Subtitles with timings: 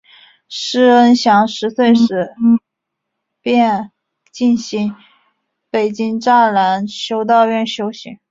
[0.49, 2.33] 师恩祥十岁时
[3.39, 3.91] 便
[4.31, 4.95] 进入
[5.69, 8.17] 北京栅栏修道院修行。